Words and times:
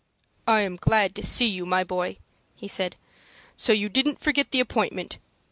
"I 0.47 0.61
am 0.61 0.77
glad 0.77 1.13
to 1.13 1.23
see 1.23 1.45
you, 1.45 1.63
my 1.63 1.83
boy," 1.83 2.17
he 2.55 2.67
said. 2.67 2.95
"So 3.55 3.71
you 3.71 3.87
didn't 3.87 4.19
forget 4.19 4.49
the 4.49 4.59
appointment. 4.59 5.17